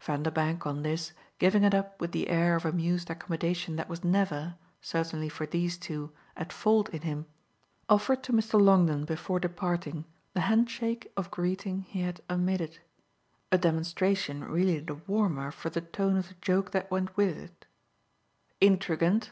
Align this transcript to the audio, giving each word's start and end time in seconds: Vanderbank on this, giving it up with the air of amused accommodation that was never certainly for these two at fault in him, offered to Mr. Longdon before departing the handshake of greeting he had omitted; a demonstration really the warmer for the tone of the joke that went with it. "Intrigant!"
Vanderbank 0.00 0.66
on 0.66 0.82
this, 0.82 1.14
giving 1.38 1.62
it 1.64 1.72
up 1.74 1.98
with 1.98 2.12
the 2.12 2.28
air 2.28 2.54
of 2.56 2.66
amused 2.66 3.08
accommodation 3.08 3.76
that 3.76 3.88
was 3.88 4.04
never 4.04 4.54
certainly 4.82 5.30
for 5.30 5.46
these 5.46 5.78
two 5.78 6.12
at 6.36 6.52
fault 6.52 6.90
in 6.90 7.00
him, 7.00 7.24
offered 7.88 8.22
to 8.22 8.34
Mr. 8.34 8.60
Longdon 8.60 9.06
before 9.06 9.40
departing 9.40 10.04
the 10.34 10.42
handshake 10.42 11.10
of 11.16 11.30
greeting 11.30 11.84
he 11.88 12.02
had 12.02 12.20
omitted; 12.28 12.80
a 13.50 13.56
demonstration 13.56 14.44
really 14.44 14.78
the 14.78 14.96
warmer 14.96 15.50
for 15.50 15.70
the 15.70 15.80
tone 15.80 16.18
of 16.18 16.28
the 16.28 16.36
joke 16.42 16.72
that 16.72 16.90
went 16.90 17.16
with 17.16 17.38
it. 17.38 17.64
"Intrigant!" 18.60 19.30